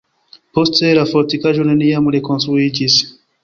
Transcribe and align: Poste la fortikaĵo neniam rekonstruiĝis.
Poste 0.57 0.89
la 0.99 1.03
fortikaĵo 1.11 1.67
neniam 1.69 2.11
rekonstruiĝis. 2.19 3.01